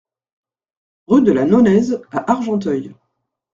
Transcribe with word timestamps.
Rue 1.05 1.21
de 1.21 1.31
la 1.31 1.45
Nonaise 1.45 2.01
à 2.11 2.31
Argenteuil 2.31 2.95